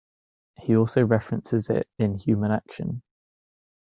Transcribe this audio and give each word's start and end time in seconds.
He 0.55 0.75
also 0.75 1.05
references 1.05 1.69
it 1.69 1.87
in 1.99 2.15
"Human 2.15 2.49
Action". 2.49 3.03